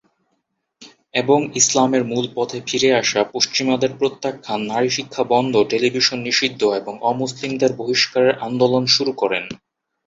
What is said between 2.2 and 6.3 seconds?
পথে ফিরে আসা, পশ্চিমাদের প্রত্যাখ্যান, নারী শিক্ষা বন্ধ, টেলিভিশন